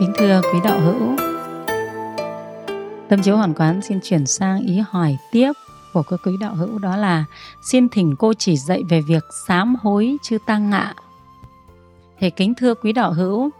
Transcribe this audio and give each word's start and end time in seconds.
kính 0.00 0.12
thưa 0.18 0.40
quý 0.52 0.58
đạo 0.64 0.80
hữu 0.80 1.16
Tâm 3.08 3.22
chiếu 3.22 3.36
hoàn 3.36 3.54
quán 3.54 3.82
xin 3.82 4.00
chuyển 4.02 4.26
sang 4.26 4.60
ý 4.60 4.82
hỏi 4.88 5.16
tiếp 5.32 5.52
của 5.92 6.02
các 6.02 6.20
quý 6.24 6.32
đạo 6.40 6.54
hữu 6.54 6.78
đó 6.78 6.96
là 6.96 7.24
xin 7.62 7.88
thỉnh 7.88 8.14
cô 8.18 8.34
chỉ 8.34 8.56
dạy 8.56 8.82
về 8.88 9.00
việc 9.00 9.24
sám 9.46 9.76
hối 9.80 10.16
chư 10.22 10.38
tăng 10.46 10.72
ạ. 10.72 10.94
Thì 12.18 12.30
kính 12.30 12.54
thưa 12.54 12.74
quý 12.74 12.92
đạo 12.92 13.12
hữu, 13.12 13.50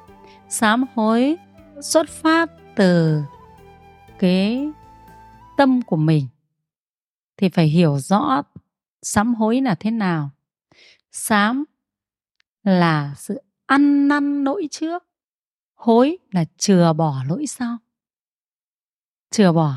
sám 0.48 0.84
hối 0.95 1.36
xuất 1.80 2.09
phát 2.09 2.50
từ 2.77 3.20
cái 4.18 4.68
tâm 5.56 5.82
của 5.82 5.96
mình 5.96 6.27
thì 7.37 7.48
phải 7.48 7.66
hiểu 7.66 7.98
rõ 7.98 8.42
sám 9.02 9.34
hối 9.34 9.60
là 9.60 9.74
thế 9.74 9.91
nào. 9.91 10.30
Sám 11.12 11.64
là 12.64 13.14
sự 13.16 13.42
ăn 13.66 14.09
năn 14.09 14.45
lỗi 14.45 14.68
trước, 14.70 15.02
hối 15.76 16.18
là 16.30 16.44
chừa 16.56 16.92
bỏ 16.92 17.22
lỗi 17.28 17.46
sau. 17.46 17.78
Chừa 19.30 19.52
bỏ 19.52 19.74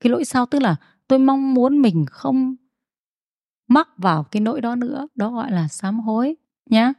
cái 0.00 0.10
lỗi 0.10 0.24
sau 0.24 0.46
tức 0.46 0.62
là 0.62 0.76
tôi 1.08 1.18
mong 1.18 1.54
muốn 1.54 1.82
mình 1.82 2.06
không 2.10 2.56
mắc 3.68 3.88
vào 3.96 4.24
cái 4.24 4.40
nỗi 4.40 4.60
đó 4.60 4.74
nữa, 4.74 5.06
đó 5.14 5.30
gọi 5.30 5.50
là 5.50 5.68
sám 5.68 6.00
hối 6.00 6.36
nhé. 6.70 6.92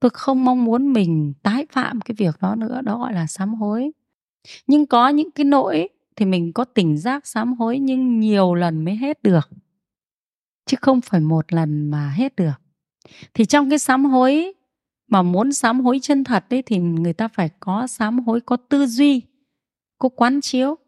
Tôi 0.00 0.10
không 0.10 0.44
mong 0.44 0.64
muốn 0.64 0.92
mình 0.92 1.32
tái 1.42 1.66
phạm 1.72 2.00
cái 2.00 2.14
việc 2.18 2.40
đó 2.40 2.54
nữa, 2.54 2.80
đó 2.84 2.98
gọi 2.98 3.12
là 3.12 3.26
sám 3.26 3.54
hối. 3.54 3.92
Nhưng 4.66 4.86
có 4.86 5.08
những 5.08 5.30
cái 5.30 5.44
nỗi 5.44 5.88
thì 6.16 6.26
mình 6.26 6.52
có 6.52 6.64
tỉnh 6.64 6.98
giác 6.98 7.26
sám 7.26 7.54
hối 7.54 7.78
nhưng 7.78 8.20
nhiều 8.20 8.54
lần 8.54 8.84
mới 8.84 8.96
hết 8.96 9.22
được. 9.22 9.50
Chứ 10.66 10.76
không 10.80 11.00
phải 11.00 11.20
một 11.20 11.52
lần 11.52 11.90
mà 11.90 12.10
hết 12.10 12.36
được. 12.36 12.60
Thì 13.34 13.44
trong 13.44 13.70
cái 13.70 13.78
sám 13.78 14.04
hối 14.04 14.52
mà 15.12 15.22
muốn 15.22 15.52
sám 15.52 15.80
hối 15.80 15.98
chân 16.02 16.24
thật 16.24 16.44
đấy 16.50 16.62
thì 16.66 16.78
người 16.78 17.12
ta 17.12 17.28
phải 17.28 17.50
có 17.60 17.86
sám 17.86 18.18
hối 18.18 18.40
có 18.40 18.56
tư 18.56 18.86
duy, 18.86 19.22
có 19.98 20.08
quán 20.08 20.40
chiếu. 20.40 20.78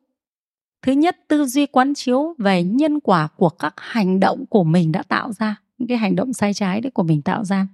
Thứ 0.83 0.93
nhất, 0.93 1.19
tư 1.29 1.47
duy 1.47 1.67
quán 1.67 1.95
chiếu 1.95 2.35
về 2.39 2.63
nhân 2.63 3.01
quả 3.01 3.29
của 3.37 3.49
các 3.49 3.75
hành 3.77 4.21
động 4.21 4.47
của 4.47 4.65
mình 4.65 4.93
đã 4.93 5.03
tạo 5.03 5.33
ra, 5.33 5.57
những 5.79 5.89
cái 5.89 5.99
hành 5.99 6.17
động 6.17 6.33
sai 6.33 6.55
trái 6.55 6.81
đấy 6.81 6.91
của 6.91 7.03
mình 7.03 7.23
tạo 7.23 7.45
ra. 7.45 7.67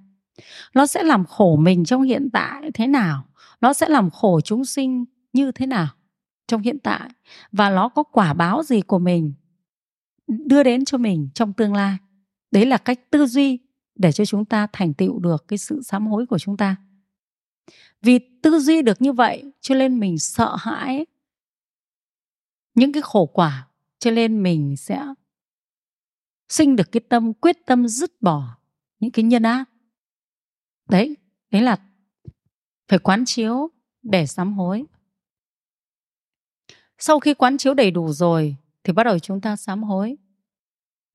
Nó 0.75 0.87
sẽ 0.87 1.03
làm 1.03 1.25
khổ 1.25 1.57
mình 1.57 1.85
trong 1.85 2.03
hiện 2.03 2.29
tại 2.33 2.71
thế 2.75 2.87
nào? 2.87 3.25
Nó 3.61 3.73
sẽ 3.73 3.89
làm 3.89 4.11
khổ 4.11 4.41
chúng 4.41 4.65
sinh 4.65 5.05
như 5.33 5.53
thế 5.53 5.67
nào 5.67 5.89
trong 6.49 6.63
hiện 6.63 6.79
tại? 6.79 7.11
Và 7.53 7.71
nó 7.71 7.89
có 7.89 8.03
quả 8.03 8.33
báo 8.33 8.63
gì 8.63 8.81
của 8.81 8.99
mình 8.99 9.33
đưa 10.27 10.63
đến 10.63 10.85
cho 10.85 10.99
mình 10.99 11.29
trong 11.35 11.53
tương 11.53 11.75
lai? 11.75 11.97
Đấy 12.51 12.67
là 12.67 12.77
cách 12.77 13.11
tư 13.11 13.27
duy 13.27 13.59
để 14.01 14.13
cho 14.13 14.25
chúng 14.25 14.45
ta 14.45 14.67
thành 14.73 14.95
tựu 14.95 15.19
được 15.19 15.45
cái 15.49 15.59
sự 15.59 15.83
sám 15.83 16.07
hối 16.07 16.27
của 16.27 16.39
chúng 16.39 16.57
ta. 16.57 16.77
Vì 18.03 18.19
tư 18.43 18.59
duy 18.59 18.83
được 18.83 19.03
như 19.03 19.13
vậy 19.13 19.53
cho 19.61 19.75
nên 19.75 20.01
mình 20.01 20.19
sợ 20.19 20.57
hãi. 20.59 21.07
Những 22.75 22.93
cái 22.93 23.03
khổ 23.03 23.27
quả 23.27 23.69
cho 23.99 24.11
nên 24.11 24.43
mình 24.43 24.77
sẽ 24.77 25.05
sinh 26.49 26.77
được 26.77 26.93
cái 26.93 27.01
tâm, 27.09 27.35
quyết 27.35 27.67
tâm 27.67 27.89
dứt 27.89 28.23
bỏ 28.23 28.57
những 29.01 29.11
cái 29.11 29.25
nhân 29.25 29.43
ác. 29.43 29.65
Đấy 30.89 31.17
đấy 31.51 31.63
là 31.63 31.77
phải 32.89 32.99
quán 32.99 33.25
chiếu 33.27 33.71
để 34.03 34.27
sám 34.27 34.53
hối. 34.53 34.85
Sau 36.99 37.21
khi 37.21 37.35
quán 37.35 37.59
chiếu 37.59 37.75
đầy 37.75 37.91
đủ 37.91 38.13
rồi 38.13 38.57
thì 38.85 38.93
bắt 38.93 39.05
đầu 39.05 39.19
chúng 39.19 39.41
ta 39.41 39.57
sám 39.57 39.83
hối 39.83 40.17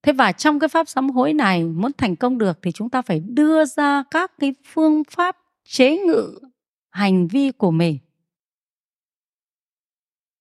thế 0.06 0.14
và 0.14 0.31
trong 0.31 0.59
cái 0.59 0.67
pháp 0.67 0.88
sám 0.88 1.09
hối 1.09 1.34
này, 1.34 1.64
muốn 1.64 1.92
thành 1.98 2.16
công 2.16 2.38
được 2.38 2.60
thì 2.61 2.71
chúng 2.71 2.89
ta 2.89 3.02
phải 3.02 3.20
đưa 3.20 3.66
ra 3.66 4.04
các 4.11 4.32
cái 4.39 4.54
phương 4.66 5.04
pháp 5.04 5.38
chế 5.64 5.98
ngự 5.98 6.39
hành 6.89 7.27
vi 7.27 7.52
của 7.52 7.71
mình. 7.71 7.98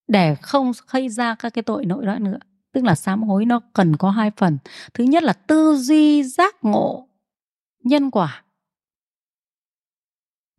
Để 0.08 0.34
không 0.42 0.72
gây 0.90 1.08
ra 1.08 1.34
các 1.34 1.54
cái 1.54 1.62
tội 1.62 1.86
lỗi 1.86 2.06
đó 2.06 2.18
nữa. 2.18 2.38
Tức 2.72 2.84
là 2.84 2.94
sám 2.94 3.22
hối 3.22 3.44
nó 3.44 3.60
cần 3.72 3.96
có 3.96 4.10
hai 4.10 4.30
phần. 4.36 4.58
Thứ 4.94 5.04
nhất 5.04 5.22
là 5.22 5.32
tư 5.32 5.76
duy 5.76 6.22
giác 6.22 6.64
ngộ 6.64 7.08
nhân 7.84 8.10
quả. 8.10 8.44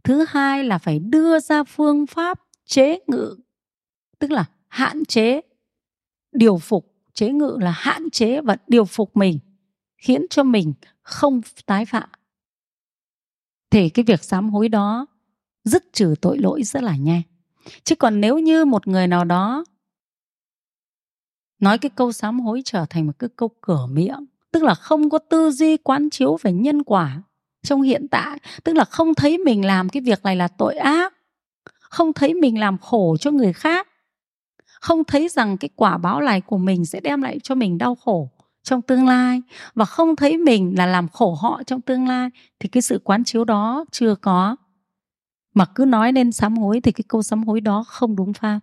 Thứ 0.03 0.25
hai 0.27 0.63
là 0.63 0.77
phải 0.77 0.99
đưa 0.99 1.39
ra 1.39 1.63
phương 1.63 2.07
pháp 2.07 2.41
chế 2.66 2.99
ngự, 3.07 3.35
tức 4.19 4.31
là 4.31 4.45
hạn 4.67 5.05
chế, 5.05 5.41
điều 6.31 6.57
phục 6.57 6.94
chế 7.15 7.29
ngự 7.29 7.57
là 7.61 7.71
hạn 7.71 8.09
chế 8.09 8.41
và 8.41 8.57
điều 8.67 8.85
phục 8.85 9.17
mình, 9.17 9.39
khiến 9.97 10.25
cho 10.29 10.43
mình 10.43 10.73
không 11.01 11.41
tái 11.65 11.85
phạm. 11.85 12.09
Thì 13.69 13.89
cái 13.89 14.05
việc 14.05 14.23
sám 14.23 14.49
hối 14.49 14.69
đó 14.69 15.05
dứt 15.63 15.93
trừ 15.93 16.15
tội 16.21 16.37
lỗi 16.37 16.63
rất 16.63 16.83
là 16.83 16.95
nhanh. 16.95 17.21
Chứ 17.83 17.95
còn 17.95 18.21
nếu 18.21 18.39
như 18.39 18.65
một 18.65 18.87
người 18.87 19.07
nào 19.07 19.25
đó 19.25 19.65
nói 21.59 21.77
cái 21.77 21.89
câu 21.95 22.11
sám 22.11 22.39
hối 22.39 22.61
trở 22.65 22.85
thành 22.89 23.05
một 23.05 23.13
cái 23.19 23.29
câu 23.35 23.49
cửa 23.61 23.87
miệng, 23.91 24.25
tức 24.51 24.63
là 24.63 24.75
không 24.75 25.09
có 25.09 25.17
tư 25.17 25.51
duy 25.51 25.77
quán 25.77 26.09
chiếu 26.09 26.37
về 26.41 26.53
nhân 26.53 26.83
quả 26.83 27.21
trong 27.63 27.81
hiện 27.81 28.07
tại, 28.07 28.39
tức 28.63 28.75
là 28.75 28.85
không 28.85 29.13
thấy 29.13 29.37
mình 29.37 29.65
làm 29.65 29.89
cái 29.89 30.01
việc 30.01 30.23
này 30.23 30.35
là 30.35 30.47
tội 30.47 30.75
ác, 30.75 31.13
không 31.79 32.13
thấy 32.13 32.33
mình 32.33 32.59
làm 32.59 32.77
khổ 32.77 33.17
cho 33.19 33.31
người 33.31 33.53
khác 33.53 33.87
không 34.85 35.03
thấy 35.03 35.29
rằng 35.29 35.57
cái 35.57 35.69
quả 35.75 35.97
báo 35.97 36.22
này 36.22 36.41
của 36.41 36.57
mình 36.57 36.85
sẽ 36.85 37.00
đem 37.00 37.22
lại 37.22 37.40
cho 37.44 37.56
mình 37.56 37.78
đau 37.78 37.96
khổ 37.96 38.29
trong 38.63 38.81
tương 38.81 39.07
lai 39.07 39.41
và 39.75 39.85
không 39.85 40.16
thấy 40.16 40.38
mình 40.38 40.73
là 40.78 40.85
làm 40.85 41.07
khổ 41.07 41.34
họ 41.34 41.63
trong 41.68 41.81
tương 41.81 42.07
lai, 42.07 42.29
thì 42.59 42.69
cái 42.69 42.81
sự 42.81 43.01
quán 43.03 43.23
chiếu 43.23 43.44
đó 43.44 43.85
chưa 43.91 44.16
có. 44.16 44.56
Mà 45.53 45.66
cứ 45.75 45.85
nói 45.85 46.13
lên 46.13 46.31
sám 46.31 46.57
hối 46.57 46.81
thì 46.81 46.91
cái 46.91 47.03
câu 47.07 47.23
sám 47.23 47.44
hối 47.44 47.62
đó 47.62 47.84
không 47.88 48.16
đúng 48.16 48.34
pháp 48.34 48.59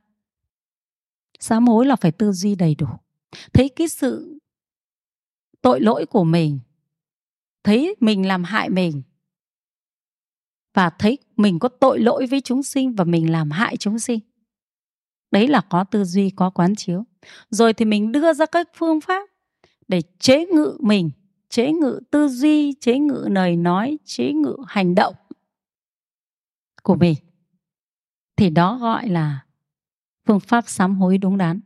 sám 1.41 1.67
hối 1.67 1.87
là 1.87 1.97
phải 1.97 2.13
tư 2.13 2.33
duy 2.33 2.55
đầy 2.55 2.75
đủ, 2.75 2.89
thấy 3.53 3.69
cái 3.69 3.89
sự 3.89 4.39
tội 5.63 5.81
lỗi 5.81 6.07
của 6.07 6.25
mình, 6.25 6.59
thấy 7.65 7.95
mình 8.01 8.27
làm 8.27 8.45
hại 8.45 8.71
mình 8.71 9.03
và 10.75 10.91
thấy 10.91 11.19
mình 11.37 11.59
có 11.59 11.69
tội 11.69 11.99
lỗi 11.99 12.27
với 12.27 12.41
chúng 12.41 12.63
sinh 12.63 12.93
và 12.95 13.05
mình 13.05 13.33
làm 13.33 13.51
hại 13.51 13.77
chúng 13.77 13.99
sinh 13.99 14.21
đấy 15.33 15.49
là 15.49 15.61
có 15.61 15.85
tư 15.85 16.05
duy, 16.05 16.31
có 16.31 16.51
quán 16.51 16.75
chiếu. 16.75 17.05
Rồi 17.51 17.73
thì 17.73 17.85
mình 17.85 18.13
đưa 18.13 18.33
ra 18.33 18.47
các 18.47 18.69
phương 18.75 19.01
pháp 19.01 19.29
để 19.89 20.03
chế 20.19 20.47
ngự 20.47 20.77
mình, 20.81 21.11
chế 21.49 21.73
ngự 21.73 22.01
tư 22.11 22.29
duy, 22.29 22.75
chế 22.81 22.99
ngự 22.99 23.29
lời 23.31 23.57
nói, 23.57 23.99
chế 24.05 24.33
ngự 24.33 24.57
hành 24.67 24.95
động 24.95 25.15
của 26.83 26.95
mình. 26.95 27.15
Thì 28.37 28.51
đó 28.51 28.79
gọi 28.79 29.09
là 29.09 29.45
phương 30.27 30.41
pháp 30.41 30.69
sám 30.69 30.97
hối 30.97 31.19
đúng 31.19 31.39
đắn. 31.39 31.61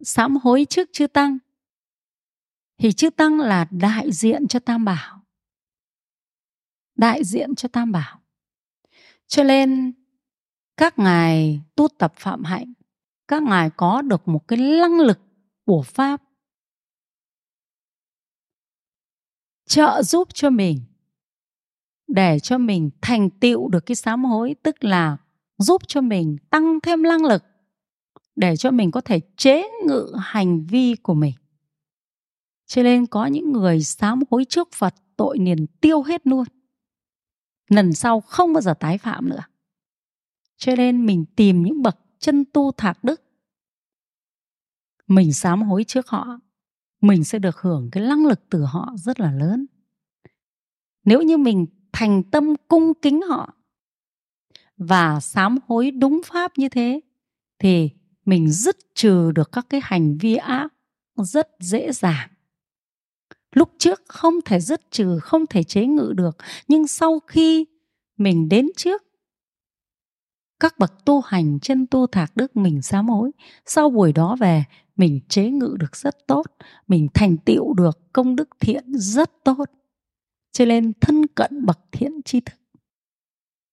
Sám 0.00 0.36
hối 0.36 0.66
trước 0.70 0.88
chư 0.92 1.06
tăng. 1.06 1.38
Thì 2.78 2.92
chư 2.92 3.10
tăng 3.10 3.40
là 3.40 3.66
đại 3.70 4.12
diện 4.12 4.48
cho 4.48 4.58
tam 4.58 4.84
bảo. 4.84 5.22
Đại 6.96 7.24
diện 7.24 7.54
cho 7.54 7.68
tam 7.68 7.92
bảo. 7.92 8.20
Cho 9.26 9.44
nên 9.44 9.92
các 10.76 10.98
ngài 10.98 11.60
tu 11.74 11.88
tập 11.98 12.12
phạm 12.16 12.44
hạnh 12.44 12.72
các 13.28 13.42
ngài 13.42 13.70
có 13.70 14.02
được 14.02 14.28
một 14.28 14.48
cái 14.48 14.58
năng 14.58 15.00
lực 15.00 15.18
của 15.64 15.82
pháp. 15.82 16.22
Trợ 19.66 20.02
giúp 20.02 20.28
cho 20.34 20.50
mình. 20.50 20.80
Để 22.08 22.38
cho 22.38 22.58
mình 22.58 22.90
thành 23.00 23.30
tựu 23.30 23.68
được 23.68 23.86
cái 23.86 23.94
sám 23.94 24.24
hối, 24.24 24.54
tức 24.62 24.84
là 24.84 25.16
giúp 25.58 25.82
cho 25.88 26.00
mình 26.00 26.36
tăng 26.50 26.80
thêm 26.80 27.02
năng 27.02 27.24
lực. 27.24 27.44
Để 28.36 28.56
cho 28.56 28.70
mình 28.70 28.90
có 28.90 29.00
thể 29.00 29.20
chế 29.36 29.68
ngự 29.86 30.12
hành 30.18 30.66
vi 30.66 30.94
của 30.94 31.14
mình. 31.14 31.34
Cho 32.66 32.82
nên 32.82 33.06
có 33.06 33.26
những 33.26 33.52
người 33.52 33.82
sám 33.82 34.20
hối 34.30 34.44
trước 34.44 34.68
phật, 34.72 34.94
tội 35.16 35.38
liền 35.38 35.66
tiêu 35.66 36.02
hết 36.02 36.26
luôn. 36.26 36.44
Lần 37.68 37.92
sau 37.92 38.20
không 38.20 38.52
bao 38.52 38.60
giờ 38.60 38.74
tái 38.80 38.98
phạm 38.98 39.28
nữa. 39.28 39.42
Cho 40.56 40.76
nên 40.76 41.06
mình 41.06 41.24
tìm 41.36 41.62
những 41.62 41.82
bậc 41.82 41.96
chân 42.18 42.44
tu 42.52 42.72
thạc 42.72 43.04
đức. 43.04 43.22
Mình 45.06 45.32
sám 45.32 45.62
hối 45.62 45.84
trước 45.84 46.08
họ, 46.08 46.38
mình 47.00 47.24
sẽ 47.24 47.38
được 47.38 47.56
hưởng 47.60 47.88
cái 47.92 48.04
năng 48.04 48.26
lực 48.26 48.40
từ 48.50 48.64
họ 48.64 48.94
rất 48.96 49.20
là 49.20 49.32
lớn. 49.32 49.66
Nếu 51.04 51.22
như 51.22 51.36
mình 51.36 51.66
thành 51.92 52.22
tâm 52.22 52.54
cung 52.68 52.94
kính 52.94 53.22
họ 53.22 53.54
và 54.76 55.20
sám 55.20 55.58
hối 55.66 55.90
đúng 55.90 56.20
pháp 56.24 56.58
như 56.58 56.68
thế, 56.68 57.00
thì 57.58 57.90
mình 58.24 58.50
dứt 58.50 58.76
trừ 58.94 59.32
được 59.32 59.52
các 59.52 59.66
cái 59.68 59.80
hành 59.84 60.18
vi 60.18 60.36
ác 60.36 60.68
rất 61.16 61.48
dễ 61.60 61.92
dàng. 61.92 62.28
Lúc 63.52 63.70
trước 63.78 64.02
không 64.08 64.34
thể 64.44 64.60
dứt 64.60 64.90
trừ, 64.90 65.18
không 65.22 65.46
thể 65.46 65.62
chế 65.62 65.86
ngự 65.86 66.12
được, 66.16 66.36
nhưng 66.68 66.86
sau 66.86 67.20
khi 67.20 67.64
mình 68.16 68.48
đến 68.48 68.68
trước 68.76 69.02
các 70.60 70.78
bậc 70.78 71.04
tu 71.04 71.20
hành 71.20 71.60
chân 71.60 71.86
tu 71.86 72.06
thạc 72.06 72.36
đức 72.36 72.56
mình 72.56 72.82
sám 72.82 73.08
hối. 73.08 73.30
Sau 73.66 73.90
buổi 73.90 74.12
đó 74.12 74.36
về, 74.40 74.64
mình 74.96 75.20
chế 75.28 75.50
ngự 75.50 75.76
được 75.78 75.96
rất 75.96 76.26
tốt. 76.26 76.42
Mình 76.88 77.08
thành 77.14 77.36
tựu 77.36 77.74
được 77.74 78.12
công 78.12 78.36
đức 78.36 78.48
thiện 78.60 78.84
rất 78.94 79.44
tốt. 79.44 79.64
Cho 80.52 80.64
nên 80.64 80.92
thân 81.00 81.26
cận 81.26 81.66
bậc 81.66 81.78
thiện 81.92 82.22
tri 82.24 82.40
thức 82.40 82.56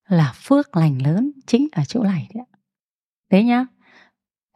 là 0.08 0.34
phước 0.36 0.76
lành 0.76 1.02
lớn 1.02 1.32
chính 1.48 1.68
ở 1.72 1.84
chỗ 1.88 2.04
này 2.04 2.30
đấy 2.34 2.44
đấy 3.32 3.44
nhá. 3.44 3.66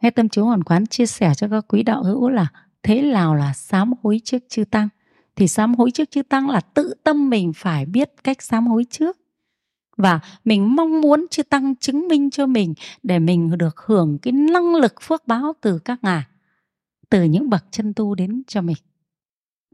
Nghe 0.02 0.10
tâm 0.10 0.28
chú 0.28 0.44
hoàn 0.44 0.64
quán 0.64 0.86
chia 0.86 1.06
sẻ 1.06 1.32
cho 1.36 1.48
các 1.48 1.64
quý 1.68 1.82
đạo 1.82 2.02
hữu 2.02 2.28
là 2.28 2.46
thế 2.82 3.02
nào 3.02 3.34
là 3.34 3.52
sám 3.52 3.92
hối 4.02 4.20
trước 4.24 4.38
chư 4.48 4.64
tăng? 4.64 4.88
Thì 5.36 5.48
sám 5.48 5.74
hối 5.74 5.90
trước 5.90 6.10
chư 6.10 6.22
tăng 6.22 6.50
là 6.50 6.60
tự 6.60 6.94
tâm 7.04 7.30
mình 7.30 7.52
phải 7.56 7.86
biết 7.86 8.10
cách 8.24 8.42
sám 8.42 8.66
hối 8.66 8.84
trước 8.90 9.18
và 9.98 10.20
mình 10.44 10.76
mong 10.76 11.00
muốn 11.00 11.26
chư 11.30 11.42
tăng 11.42 11.76
chứng 11.76 12.08
minh 12.08 12.30
cho 12.30 12.46
mình 12.46 12.74
để 13.02 13.18
mình 13.18 13.58
được 13.58 13.80
hưởng 13.80 14.18
cái 14.18 14.32
năng 14.32 14.74
lực 14.74 14.94
phước 15.02 15.26
báo 15.26 15.52
từ 15.60 15.78
các 15.78 15.98
ngài, 16.04 16.22
từ 17.10 17.24
những 17.24 17.50
bậc 17.50 17.64
chân 17.70 17.94
tu 17.94 18.14
đến 18.14 18.42
cho 18.46 18.62
mình, 18.62 18.76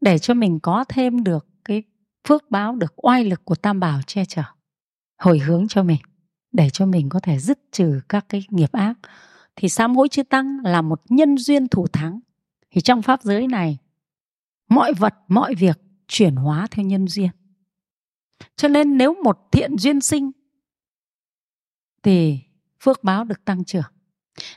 để 0.00 0.18
cho 0.18 0.34
mình 0.34 0.60
có 0.60 0.84
thêm 0.88 1.24
được 1.24 1.46
cái 1.64 1.82
phước 2.28 2.50
báo, 2.50 2.76
được 2.76 3.06
oai 3.06 3.24
lực 3.24 3.44
của 3.44 3.54
tam 3.54 3.80
bảo 3.80 4.00
che 4.06 4.24
chở, 4.24 4.42
hồi 5.18 5.38
hướng 5.38 5.68
cho 5.68 5.82
mình, 5.82 6.00
để 6.52 6.70
cho 6.70 6.86
mình 6.86 7.08
có 7.08 7.20
thể 7.20 7.38
dứt 7.38 7.58
trừ 7.72 8.00
các 8.08 8.26
cái 8.28 8.44
nghiệp 8.50 8.72
ác. 8.72 8.94
Thì 9.56 9.68
sám 9.68 9.96
hối 9.96 10.08
chư 10.08 10.22
tăng 10.22 10.58
là 10.64 10.82
một 10.82 11.02
nhân 11.08 11.38
duyên 11.38 11.68
thủ 11.68 11.86
thắng. 11.86 12.20
Thì 12.70 12.80
trong 12.80 13.02
pháp 13.02 13.22
giới 13.22 13.46
này, 13.46 13.78
mọi 14.68 14.92
vật, 14.92 15.14
mọi 15.28 15.54
việc 15.54 15.80
chuyển 16.08 16.36
hóa 16.36 16.66
theo 16.70 16.86
nhân 16.86 17.08
duyên 17.08 17.30
cho 18.56 18.68
nên 18.68 18.98
nếu 18.98 19.14
một 19.24 19.48
thiện 19.52 19.78
duyên 19.78 20.00
sinh, 20.00 20.30
thì 22.02 22.38
phước 22.80 23.04
báo 23.04 23.24
được 23.24 23.44
tăng 23.44 23.64
trưởng. 23.64 23.92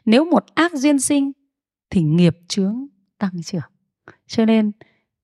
Nếu 0.06 0.26
một 0.26 0.46
ác 0.56 0.74
duyên 0.74 1.00
sinh, 1.00 1.32
thì 1.90 2.02
nghiệp 2.02 2.38
chướng 2.48 2.88
tăng 3.18 3.44
trưởng. 3.44 3.72
Cho 4.28 4.46
nên 4.46 4.72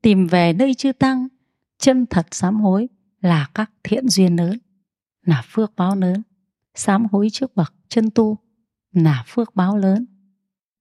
tìm 0.02 0.28
về 0.28 0.54
nơi 0.54 0.74
chư 0.74 0.92
tăng, 0.92 1.28
chân 1.78 2.06
thật 2.06 2.28
sám 2.32 2.62
hối 2.62 2.90
là 3.22 3.50
các 3.54 3.72
thiện 3.84 4.08
duyên 4.08 4.36
lớn, 4.36 4.60
là 5.26 5.44
phước 5.46 5.76
báo 5.76 5.96
lớn. 5.96 6.22
Sám 6.76 7.06
hối 7.12 7.30
trước 7.32 7.56
bậc 7.56 7.74
chân 7.88 8.10
tu 8.10 8.38
là 8.92 9.24
phước 9.28 9.56
báo 9.56 9.78
lớn, 9.78 10.06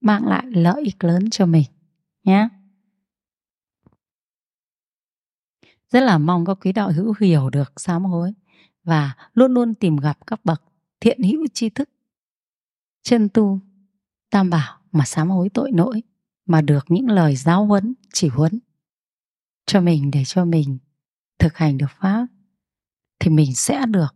mang 0.01 0.27
lại 0.27 0.45
lợi 0.47 0.83
ích 0.83 1.05
lớn 1.05 1.31
cho 1.31 1.47
mình 1.47 1.65
nhé 2.25 2.49
rất 5.93 6.01
là 6.01 6.19
mong 6.19 6.45
các 6.45 6.59
quý 6.61 6.73
đạo 6.73 6.93
hữu 6.93 7.15
hiểu 7.21 7.51
được 7.51 7.73
sám 7.81 8.05
hối 8.05 8.33
và 8.85 9.15
luôn 9.35 9.55
luôn 9.55 9.75
tìm 9.75 9.97
gặp 9.97 10.19
các 10.27 10.45
bậc 10.45 10.63
thiện 11.01 11.23
hữu 11.23 11.47
tri 11.55 11.69
thức 11.69 11.89
chân 13.03 13.29
tu, 13.29 13.61
tam 14.31 14.51
bảo 14.51 14.79
mà 14.93 15.05
sám 15.05 15.31
hối 15.31 15.49
tội 15.49 15.73
lỗi, 15.73 16.03
mà 16.47 16.61
được 16.61 16.85
những 16.89 17.09
lời 17.09 17.37
giáo 17.37 17.67
huấn, 17.67 17.95
chỉ 18.13 18.29
huấn 18.29 18.61
cho 19.67 19.81
mình 19.81 20.11
để 20.11 20.23
cho 20.27 20.45
mình 20.45 20.79
thực 21.39 21.57
hành 21.57 21.79
được 21.79 21.91
pháp, 22.01 22.27
thì 23.21 23.31
mình 23.31 23.55
sẽ 23.55 23.87
được 23.87 24.15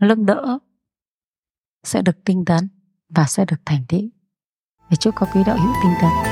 lưng 0.00 0.26
đỡ, 0.26 0.58
sẽ 1.84 2.02
được 2.02 2.24
tinh 2.24 2.44
tấn 2.44 2.68
và 3.08 3.24
sẽ 3.28 3.44
được 3.44 3.60
thành 3.64 3.84
tựu. 3.88 4.08
Để 4.90 4.96
chúc 4.96 5.14
các 5.20 5.28
quý 5.34 5.42
đạo 5.46 5.58
hữu 5.58 5.72
tinh 5.82 5.92
tấn. 6.00 6.31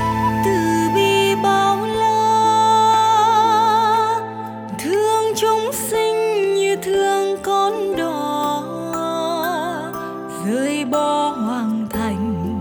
rơi 10.61 10.85
bỏ 10.85 11.29
hoàng 11.29 11.87
thành 11.89 12.60